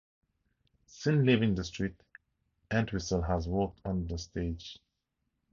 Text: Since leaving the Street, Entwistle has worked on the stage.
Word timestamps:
Since 0.87 1.27
leaving 1.27 1.53
the 1.53 1.63
Street, 1.63 1.93
Entwistle 2.71 3.21
has 3.21 3.47
worked 3.47 3.81
on 3.85 4.07
the 4.07 4.17
stage. 4.17 4.79